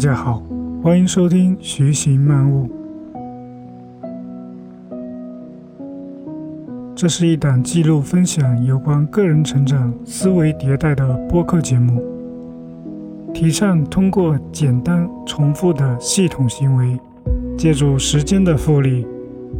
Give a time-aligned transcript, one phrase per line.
[0.00, 0.42] 大家好，
[0.82, 2.66] 欢迎收听《徐行漫悟》。
[6.96, 12.02] 这是一档记录分享有关个人成长、思维迭代的播客节目，
[13.34, 16.98] 提倡通过简单重复的系统行为，
[17.58, 19.06] 借助时间的复利，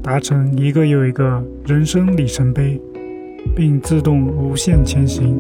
[0.02, 2.80] 达成一个又一个人生里程碑，
[3.54, 5.38] 并自动无限前行。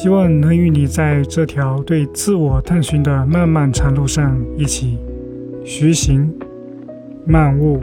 [0.00, 4.96] 希望能与你在这条对自我探寻的漫漫长路上一起
[5.64, 6.32] 徐行、
[7.26, 7.80] 漫悟。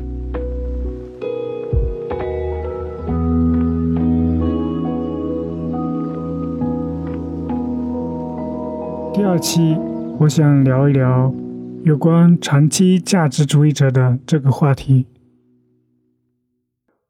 [9.13, 9.75] 第二期，
[10.19, 11.35] 我想聊一聊
[11.83, 15.05] 有关长期价值主义者的这个话题。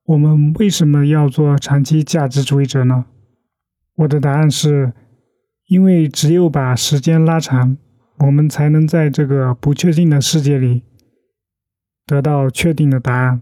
[0.08, 3.06] 我们为什么要做长期价值主义者呢？
[3.96, 4.94] 我的答案是，
[5.68, 7.78] 因为只有把时间拉长，
[8.20, 10.84] 我们才能在这个不确定的世界里
[12.06, 13.42] 得到确定的答案。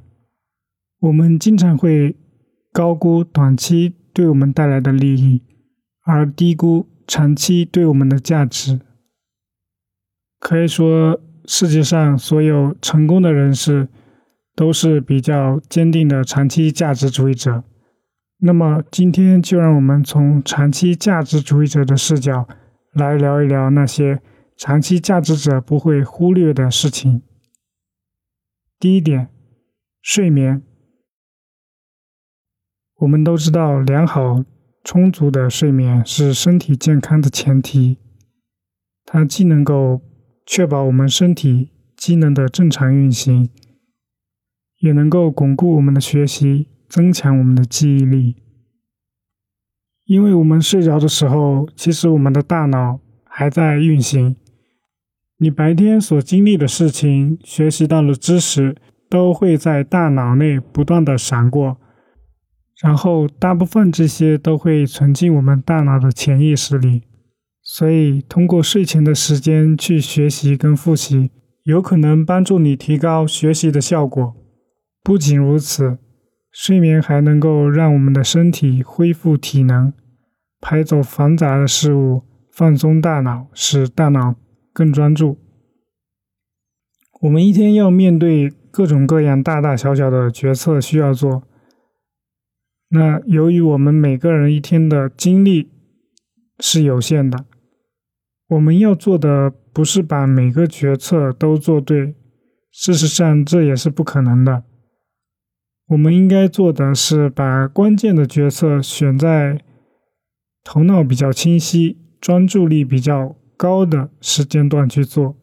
[1.00, 2.16] 我们经常会
[2.72, 5.42] 高估短期对我们带来的利益，
[6.06, 8.80] 而低估长期对我们的价值。
[10.40, 13.88] 可以说，世界上所有成功的人士
[14.56, 17.64] 都是比较坚定的长期价值主义者。
[18.46, 22.46] 那么今天就让我们从长期价值主义者的视角
[22.92, 24.22] 来聊一聊那些
[24.58, 27.22] 长期价值者不会忽略的事情。
[28.78, 29.30] 第一点，
[30.02, 30.62] 睡眠。
[32.98, 34.44] 我们都知道，良好
[34.84, 37.98] 充足的睡眠是身体健康的前提。
[39.06, 40.02] 它既能够
[40.46, 43.50] 确保我们身体机能的正常运行，
[44.80, 46.68] 也能够巩固我们的学习。
[46.94, 48.36] 增强我们的记忆力，
[50.06, 54.36] 因为我们睡着的时候，其实我们的大脑还在运行。
[55.40, 58.76] 你白天所经历的事情、学习到的知识，
[59.10, 61.78] 都会在大脑内不断的闪过，
[62.80, 67.02] 然后大部分这些都会存进我们大脑的潜意识里。
[67.64, 71.32] 所以，通过睡前的时间去学习跟复习，
[71.64, 74.36] 有可能帮助你提高学习的效果。
[75.04, 75.98] 不仅如此。
[76.54, 79.92] 睡眠还能够让我们的身体恢复体能，
[80.62, 82.22] 排走繁杂的事物，
[82.52, 84.36] 放松大脑，使大脑
[84.72, 85.40] 更专注。
[87.22, 91.42] 我们一天要面对各种各样大大小小的决策需要做。
[92.90, 95.72] 那由于我们每个人一天的精力
[96.60, 97.46] 是有限的，
[98.50, 102.14] 我们要做的不是把每个决策都做对，
[102.72, 104.66] 事实上这也是不可能的。
[105.88, 109.60] 我们应该做的是把关键的决策选在
[110.64, 115.38] 头脑比较清晰、专注力比较高的时间段去做，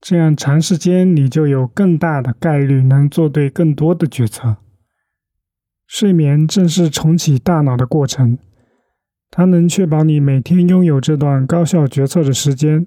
[0.00, 4.56] 这样长时间你就有更大的概率能做对更多的决策。
[5.86, 8.38] 睡眠正是重启大脑的过程，
[9.30, 12.86] 它能确保你每天拥有这段高效决策的时间。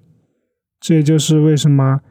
[0.81, 2.01] 这也就是为什么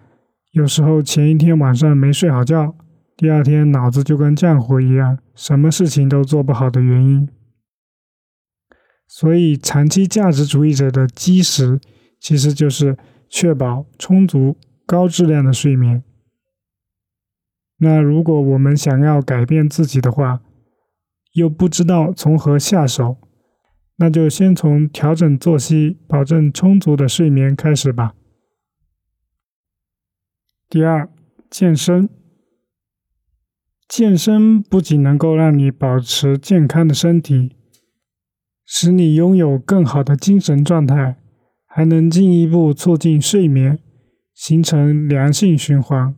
[0.53, 2.77] 有时候前一天晚上没睡好觉。
[3.19, 7.29] 第二天脑子就跟浆糊一样，什么事情都做不好的原因。
[9.09, 11.81] 所以，长期价值主义者的基石
[12.21, 12.97] 其实就是
[13.29, 14.57] 确保充足、
[14.87, 16.05] 高质量的睡眠。
[17.79, 20.41] 那如果我们想要改变自己的话，
[21.33, 23.17] 又不知道从何下手，
[23.97, 28.15] 那就先从调整作息、保证充足的睡眠开始吧。
[30.69, 31.11] 第二，
[31.51, 32.09] 健身。
[33.89, 37.57] 健身不仅能够让你保持健康的身体，
[38.67, 41.17] 使你拥有更好的精神状态，
[41.67, 43.79] 还能进一步促进睡眠，
[44.35, 46.15] 形成良性循环。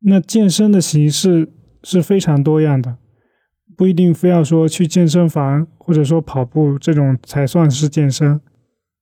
[0.00, 1.48] 那健身的形式
[1.84, 2.98] 是非常多样的，
[3.76, 8.40] 不一定非要说去健身房或者说跑步这种才算是健身。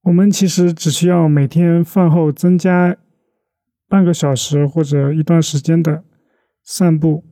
[0.02, 2.96] 我们其实只需要每天饭后增加
[3.88, 6.04] 半个小时或者一段时间的。
[6.66, 7.24] 散步，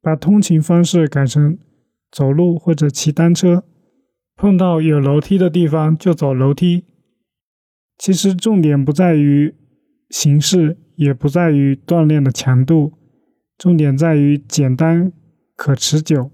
[0.00, 1.58] 把通勤方式改成
[2.12, 3.64] 走路或者骑单车。
[4.36, 6.84] 碰到有楼梯的地方就走楼梯。
[7.98, 9.56] 其实重点不在于
[10.08, 12.92] 形式，也不在于锻炼的强度，
[13.58, 15.12] 重点在于简单
[15.56, 16.30] 可持久。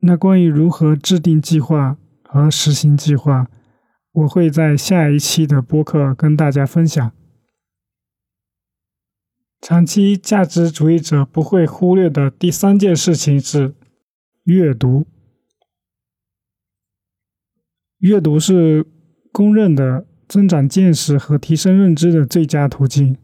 [0.00, 3.48] 那关于如何制定计划和实行计划，
[4.10, 7.12] 我会在下一期的播客跟大家分享。
[9.60, 13.74] 长期价值主义者不会忽略的第三件事情是
[14.44, 15.06] 阅读。
[17.98, 18.86] 阅读是
[19.32, 23.16] 公认的增长见识和提升认知的最佳途径。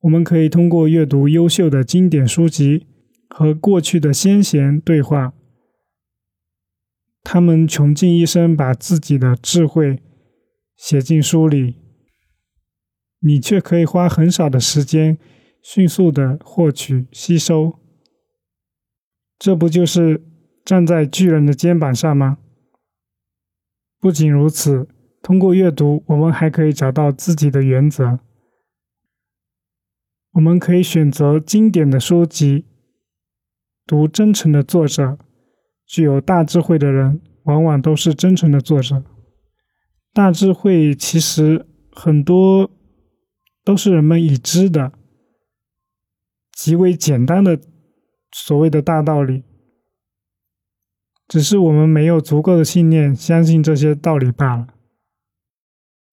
[0.00, 2.86] 我们可以通过阅读优秀的经典书籍
[3.28, 5.34] 和过去的先贤对话，
[7.22, 10.02] 他们穷尽一生把自己的智慧
[10.74, 11.76] 写进书里，
[13.20, 15.18] 你却可以花很少的时间
[15.62, 17.78] 迅速的获取吸收。
[19.38, 20.22] 这不就是
[20.64, 22.38] 站在巨人的肩膀上吗？
[23.98, 24.88] 不仅如此，
[25.22, 28.20] 通过阅读，我们还可以找到自己的原则。
[30.32, 32.64] 我们可以选择经典的书籍，
[33.86, 35.18] 读真诚的作者。
[35.86, 39.02] 具有大智慧的人，往往都是真诚的作者。
[40.12, 42.70] 大智慧其实很多
[43.70, 44.92] 都是人们已知的、
[46.52, 47.60] 极为简单的。
[48.32, 49.44] 所谓的大道理，
[51.28, 54.66] 只是我们没有足够的信念相信这些道理罢了，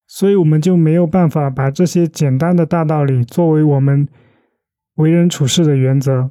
[0.08, 4.08] 所以我们就没有办法把这些简单的大道理作为我们
[4.96, 6.30] 为人处事的原则。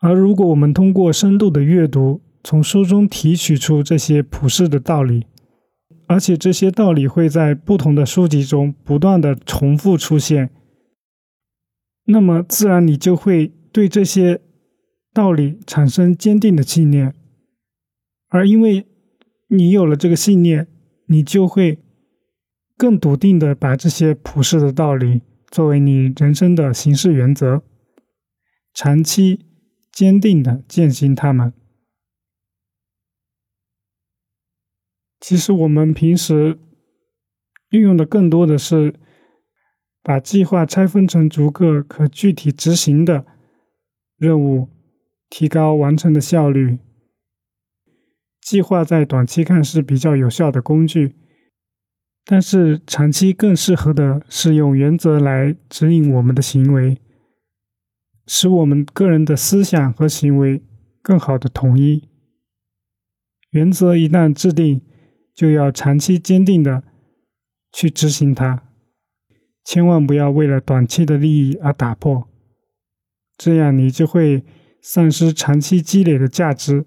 [0.00, 5.26] 而如果我们通过深度的阅读，从书中提取出这些普世的道理，
[6.10, 10.50] 而且这些道理会在不同的书籍中不断的重复出现，
[12.06, 13.52] 那么自然你就会。
[13.72, 14.40] 对这些
[15.14, 17.14] 道理产生坚定的信念，
[18.26, 18.84] 而因为
[19.46, 20.66] 你有了这个信念，
[21.06, 21.78] 你就会
[22.76, 25.22] 更笃定的把这些普世的道理
[25.52, 27.62] 作为你人生的行事原则，
[28.74, 29.46] 长期
[29.92, 31.52] 坚定的践行它们。
[35.20, 36.58] 其实我们平时
[37.70, 38.94] 运用的更多的是
[40.02, 43.26] 把计划拆分成逐个可具体执行的。
[44.16, 44.68] 任务
[45.30, 46.78] 提高完成的效率。
[48.42, 51.16] 计划在短期看是比较有效的工具，
[52.26, 56.98] 但是长期更适合的是用原则来指引我们的行为，
[58.26, 60.62] 使我们个人的思想和行为
[61.00, 62.06] 更好的统一。
[63.52, 64.82] 原则一旦制定，
[65.34, 66.82] 就要长期坚定的
[67.72, 68.64] 去执行它，
[69.64, 72.28] 千万不要为了短期的利益而打破。
[73.36, 74.44] 这样你就会
[74.82, 76.84] 丧失长期积累的价值，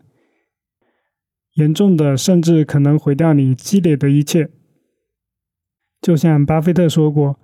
[1.53, 4.51] 严重的甚至可能毁掉你积累的一切。
[5.99, 7.39] 就像巴菲特说过：“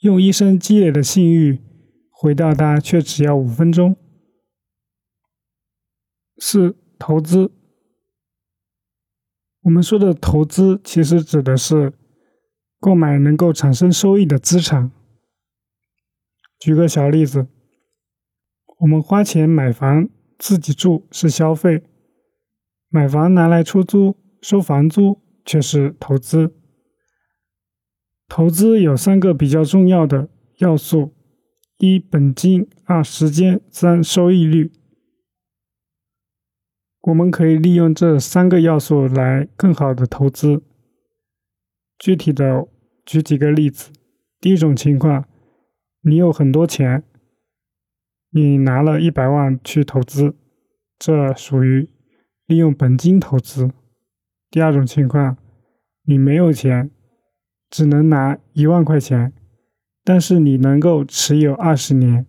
[0.00, 1.60] 用一生积累的信誉
[2.10, 3.96] 毁掉它，却只要五分钟。”
[6.38, 7.50] 四、投资。
[9.68, 11.92] 我们说的投资，其实指的是
[12.80, 14.90] 购买能够产生收益的资产。
[16.58, 17.46] 举个小例子。
[18.78, 21.82] 我们花钱买房自己住是消费，
[22.88, 26.54] 买房拿来出租收房租却是投资。
[28.28, 31.12] 投资有三个比较重要的要素：
[31.78, 34.72] 一本金，二时间，三收益率。
[37.02, 40.62] 我们可以利用这三个要素来更好的投资。
[41.98, 42.66] 具体的
[43.04, 43.90] 举几个例子：
[44.40, 45.24] 第一种情况，
[46.02, 47.04] 你有很多钱。
[48.30, 50.36] 你拿了一百万去投资，
[50.98, 51.88] 这属于
[52.44, 53.70] 利用本金投资。
[54.50, 55.38] 第二种情况，
[56.04, 56.90] 你没有钱，
[57.70, 59.32] 只能拿一万块钱，
[60.04, 62.26] 但是你能够持有二十年，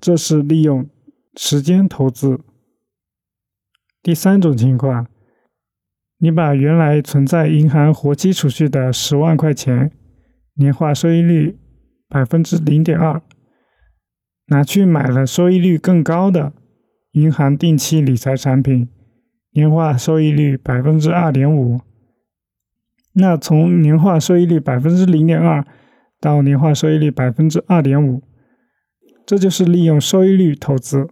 [0.00, 0.88] 这是利用
[1.36, 2.40] 时间投资。
[4.08, 5.06] 第三种情况，
[6.16, 9.92] 你把原来存在银行活期储蓄的十万块钱，
[10.54, 11.58] 年化收益率
[12.08, 13.20] 百分之零点二。
[14.46, 16.54] 拿去买了收益率更高的
[17.10, 18.88] 银行定期理财产品，
[19.50, 21.82] 年化收益率百分之二点五。
[23.12, 25.62] 那从年化收益率百分之零点二
[26.18, 28.22] 到年化收益率百分之二点五，
[29.26, 31.10] 这就是利用收益率投资。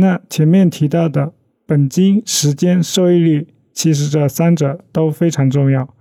[0.00, 1.34] 那前面提到的
[1.66, 5.94] 本金、时间、收益率，其实这三者都非常重要，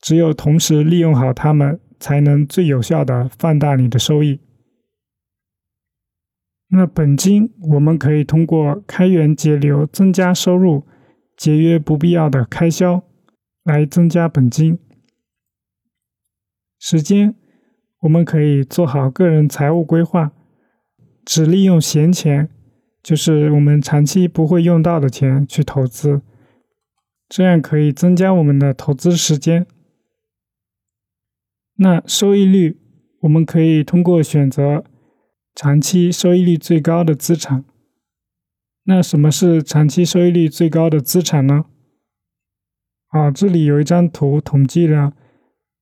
[0.00, 4.38] 只有同时利用好它们，才能最有效的放大你的收益。
[6.68, 10.86] 那本金，我们可以通过开源节流增加收入，
[11.36, 13.02] 节约不必要的开销
[13.64, 14.78] 来增加本金。
[16.78, 17.34] 时间，
[18.00, 20.32] 我们可以做好个人财务规划，
[21.24, 22.48] 只利用闲钱，
[23.02, 26.22] 就是我们长期不会用到的钱去投资，
[27.28, 29.66] 这样可以增加我们的投资时间。
[31.76, 32.78] 那收益率，
[33.20, 34.84] 我们可以通过选择。
[35.54, 37.62] 长期收益率最高的资产，
[38.84, 41.66] 那什么是长期收益率最高的资产呢？
[43.08, 45.12] 啊，这里有一张图，统计了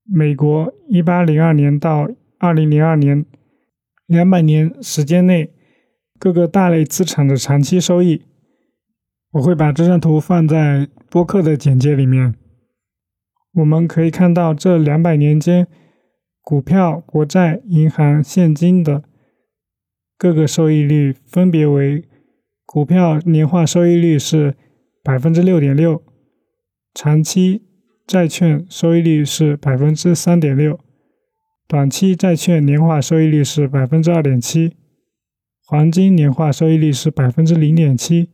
[0.03, 3.25] 美国一八零二年到二零零二年
[4.07, 5.53] 两百年时间内
[6.21, 8.23] 各个大类资产的长期收益。
[9.33, 12.35] 我会把这张图放在播客的简介里面。
[13.55, 15.67] 我们可以看到，这两百年间，
[16.43, 19.03] 股票、国债、银行、现金的
[20.19, 22.05] 各个收益率分别为：
[22.67, 24.55] 股票年化收益率是
[25.03, 26.03] 百分之六点六，
[26.93, 27.62] 长期
[28.07, 30.79] 债券收益率是百分之三点六，
[31.67, 34.77] 短期债券年化收益率是百分之二点七，
[35.71, 38.29] 黄金年化收益率是百分之零点七。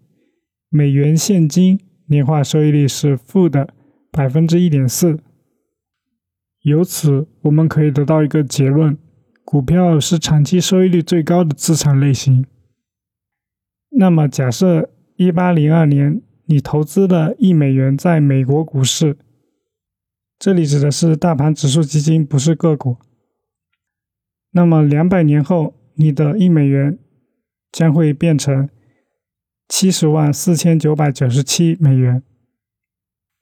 [0.70, 3.74] 美元现金年化收益率是负的
[4.10, 5.18] 百分之一点四，
[6.62, 8.96] 由此我们可以得到一个结论：
[9.44, 12.46] 股票是长期收益率最高的资产类型。
[13.90, 19.18] 那么，假设一八零二年你投资了一美元在美国股市，
[20.38, 22.96] 这里指的是大盘指数基金，不是个股。
[24.52, 26.98] 那么，两百年后，你的一美元
[27.76, 28.70] 将会变成。
[29.68, 32.22] 七十万四千九百九十七美元，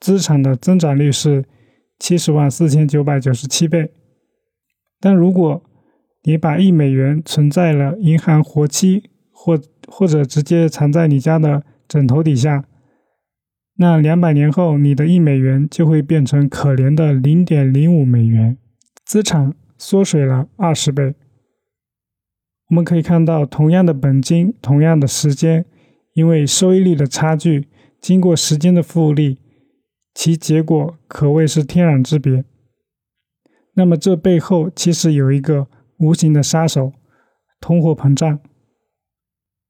[0.00, 1.44] 资产的增长率是
[1.98, 3.92] 七十万四千九百九十七倍。
[4.98, 5.62] 但如果
[6.22, 12.64] 你把一美元存在了银行活期，或或者直接藏在你家的枕头底下，
[13.76, 18.56] 那两百年后你的一美元就会变成可怜的零点零五美元，
[19.04, 21.14] 资产缩水了二十倍。
[22.71, 25.66] 我们可以看到，同样的本金，同样的时间。
[26.14, 27.66] 因为收益率的差距，
[28.00, 29.40] 经过时间的复利，
[30.14, 32.44] 其结果可谓是天壤之别。
[33.75, 35.66] 那么这背后其实有一个
[35.99, 36.92] 无形的杀手——
[37.61, 38.38] 通货膨胀。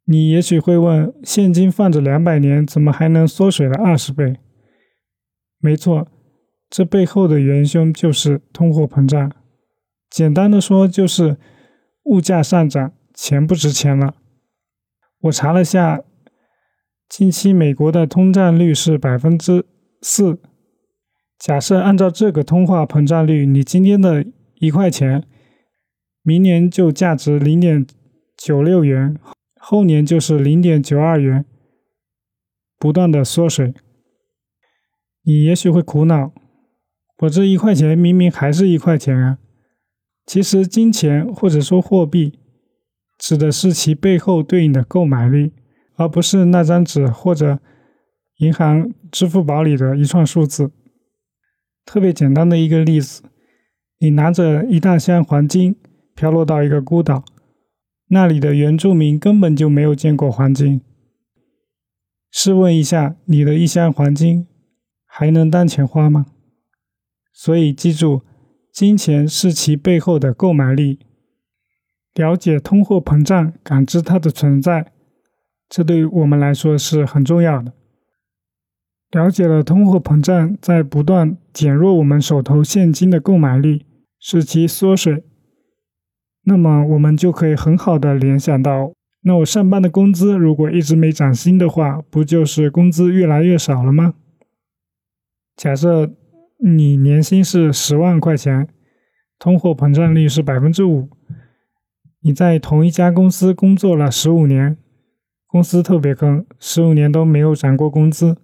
[0.05, 4.37] 你也许会问：现金放着两百年，怎么还能缩水了二十倍？
[5.59, 6.07] 没错，
[6.69, 9.33] 这背后的元凶就是通货膨胀。
[10.11, 11.39] 简单的说，就是
[12.05, 14.15] 物价上涨，钱不值钱了。
[15.21, 16.03] 我查了下。
[17.07, 19.67] 近期美国的通胀率是百分之
[20.01, 20.41] 四。
[21.39, 25.23] 假设按照这个通货膨胀率，你今天的一块钱，
[26.23, 27.87] 明年就价值零点
[28.37, 29.17] 九六元，
[29.61, 31.45] 后年就是零点九二元，
[32.79, 33.75] 不断的缩水。
[35.23, 36.33] 你也许会苦恼，
[37.19, 39.39] 我这一块钱明明还是一块钱啊。
[40.27, 42.39] 其实金钱或者说货币，
[43.19, 45.53] 指的是其背后对应的购买力。
[45.97, 47.61] 而不是那张纸或者
[48.39, 50.73] 银行支付宝里的一串数字。
[51.87, 53.23] 特别简单的一个例子，
[54.01, 55.77] 你拿着一大箱黄金
[56.17, 57.25] 飘落到一个孤岛，
[58.09, 60.81] 那里的原住民根本就没有见过黄金。
[62.33, 64.49] 试问一下，你的一箱黄金
[65.07, 66.27] 还能当钱花吗？
[67.33, 68.23] 所以记住，
[68.75, 70.99] 金钱是其背后的购买力。
[72.13, 74.93] 了解通货膨胀，感知它的存在。
[75.69, 77.73] 这对于我们来说是很重要的。
[79.13, 83.87] 了解了通货膨胀在不断减弱我们手头现金的购买力，
[84.19, 85.23] 使其缩水，
[86.43, 94.15] 那么我们就可以很好的联想到：那我上班的工资如果一直没涨薪的话，不就是工资越来越少了吗？
[95.55, 96.13] 假设
[96.67, 98.67] 你年薪是十万块钱，
[99.39, 101.11] 通货膨胀率是百分之五，
[102.23, 104.79] 你在同一家公司工作了十五年。
[105.47, 108.39] 公司特别坑，十五年都没有涨过工资。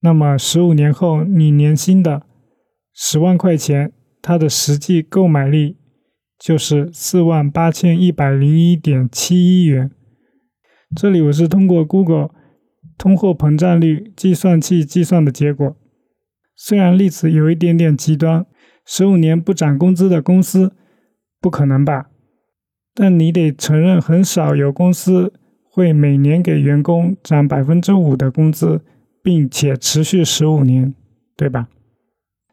[0.00, 2.22] 那么十五年后，你年薪的
[2.94, 5.76] 十万块钱，它的实际购买力
[6.38, 9.90] 就是四万八千一百零一点七一元。
[10.96, 12.30] 这里我是通过 Google
[12.96, 15.76] 通货膨胀率计算器计算的结果。
[16.56, 18.44] 虽然例子有一点点极端，
[18.84, 20.74] 十五年不涨工资的公司
[21.40, 22.06] 不可能吧？
[22.94, 25.32] 但你得承认，很少有公司。
[25.68, 28.80] 会每年给员工涨百分之五的工资，
[29.22, 30.94] 并且持续十五年，
[31.36, 31.68] 对吧？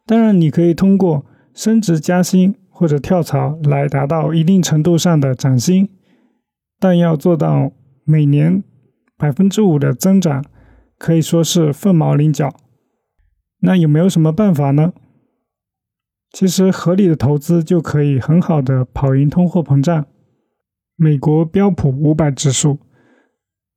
[0.05, 5.87] 当然，你可以通过升职加薪或者跳槽来达到一定程度上的涨薪，
[6.77, 7.71] 但要做到
[8.03, 8.61] 每年
[9.17, 10.43] 百分之五的增长，
[10.97, 12.53] 可以说是凤毛麟角。
[13.63, 14.93] 那有没有什么办法呢？
[16.31, 20.05] 其实，合理的投资就可以很好的跑赢通货膨胀。
[20.95, 22.79] 美国标普五百指数。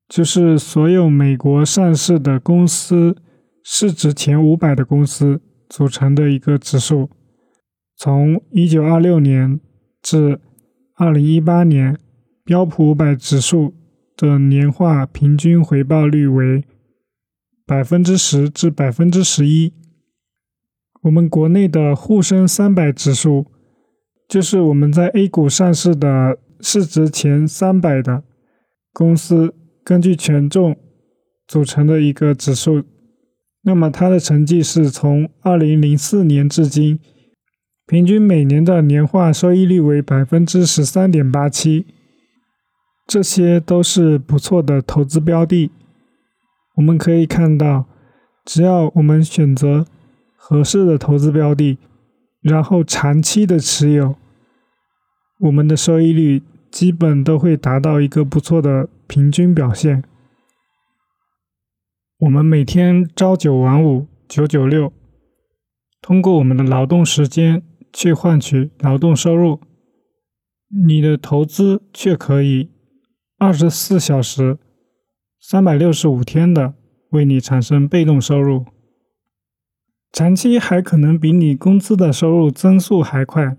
[0.09, 3.17] 就是所有美国上市的公司
[3.65, 7.11] 市值前五百的公司组成的一个指数。
[7.97, 9.59] 从一九二六年
[10.01, 10.39] 至
[10.95, 11.99] 二零一八年，
[12.45, 13.75] 标普五百指数
[14.17, 16.63] 的年化平均回报率为
[17.67, 19.73] 百分之十至百分之十一。
[21.03, 23.47] 我们国内的沪深三百指数，
[24.29, 28.23] 就是我们在 A 股上市的市值前三百的
[28.93, 29.53] 公司，
[29.85, 30.77] 根据权重
[31.49, 32.85] 组成的一个指数。
[33.63, 37.01] 那么它的成绩是从二零零四年至今，
[37.85, 41.85] 平均每年的年化收益率为百分之十三点八七，
[43.09, 45.73] 这些都是不错的投资标的。
[46.77, 47.87] 我们可以看到，
[48.45, 49.87] 只要我们选择。
[50.49, 51.77] 合适的投资标的，
[52.41, 54.15] 然后长期的持有，
[55.41, 56.41] 我们的收益率
[56.71, 60.05] 基本都会达到一个不错的平均表现。
[62.19, 64.93] 我们每天朝九晚五，九九六，
[66.01, 67.61] 通过我们的劳动时间
[67.93, 69.59] 去换取劳动收入，
[70.87, 72.71] 你的投资却可以
[73.37, 74.59] 二十四小时、
[75.49, 76.75] 三百六十五天的
[77.11, 78.65] 为你产生被动收入。
[80.11, 83.57] 长期还可能比你工资的收入增速还快。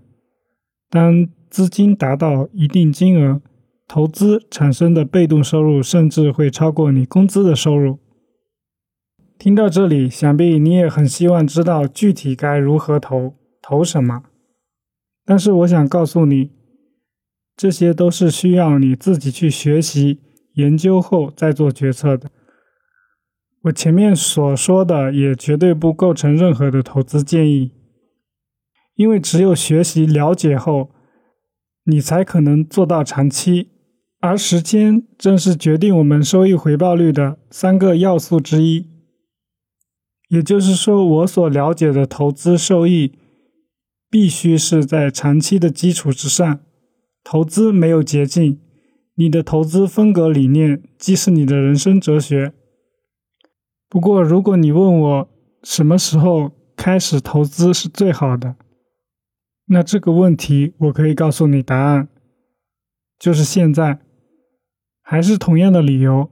[0.90, 3.40] 当资金达到一定金额，
[3.86, 7.98] 投资产生的被动收入甚至会超过你工资的收入。
[9.38, 14.24] 听到这里，想必你也很希望知道具体该如何投，投什么。
[15.24, 16.50] 但是我想告诉你，
[17.56, 20.20] 这些都是需要你自己去学习、
[20.58, 22.30] 研究后再做决策的。
[23.62, 27.72] 我前面所说的也绝对不构成任何的投资建议，
[28.96, 30.90] 因为只有学习了解后，
[31.84, 33.70] 你才可能做到长期。
[34.20, 38.88] 而时间正是决定我们收益回报率的三个要素之一。
[40.28, 43.12] 也就是说，我所了解的投资收益，
[44.10, 46.60] 必须是在长期的基础之上。
[47.22, 48.58] 投资没有捷径，
[49.18, 52.54] 你的投资风格理念即是你的人生哲学。
[53.88, 55.28] 不过，如果你问我
[55.64, 58.54] 什么时候开始投资是最好的，
[59.66, 62.08] 那这个问题我可以告诉你答案，
[63.18, 64.00] 就是现在。
[65.02, 66.30] 还是同样的理由，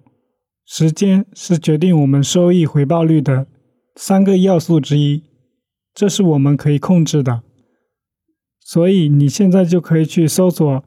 [0.66, 3.46] 时间是决定我们收益回报率的
[3.94, 5.22] 三个要素之一，
[5.94, 7.42] 这是我们可以控制的。
[8.61, 10.85] 所以你现在就可以去搜索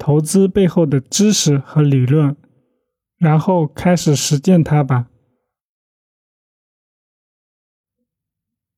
[0.00, 2.34] 投资背后的知识和理论，
[3.18, 5.10] 然后开始实践它吧。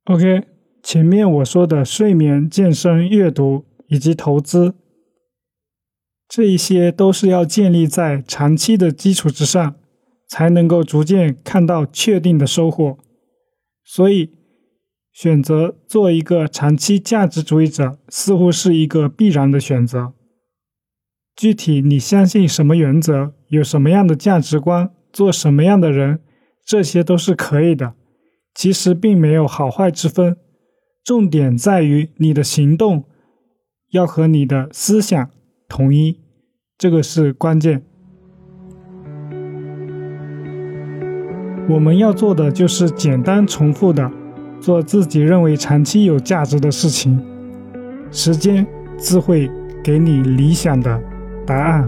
[0.06, 0.48] OK，
[0.82, 4.74] 前面我说的睡眠、健身、阅读以及投资，
[6.28, 9.76] 这一些都是要建立在长期的基础之上，
[10.28, 12.98] 才能够逐渐看到确定的收获。
[13.84, 14.32] 所以，
[15.12, 20.14] 选择做一个长期价值主义者，似乎是一个必然的选择。
[21.34, 26.20] 具体你相信什么原则，有什么样的价值观，做什么样的人，
[26.64, 27.94] 这些都是可以的。
[28.54, 30.36] 其实并没有好坏之分，
[31.02, 33.04] 重点在于你的行动
[33.92, 35.30] 要和你的思想
[35.68, 36.20] 统一，
[36.76, 37.82] 这个是关键。
[41.70, 44.10] 我们要做的就是简单重复的
[44.60, 47.24] 做自己认为长期有价值的事情，
[48.10, 48.66] 时间
[48.98, 49.50] 自会
[49.82, 51.02] 给你理想的
[51.52, 51.86] 答案。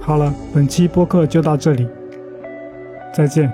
[0.00, 1.86] 好了，本期播客就到这里，
[3.14, 3.52] 再见。